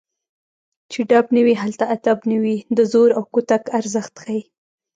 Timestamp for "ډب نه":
1.09-1.41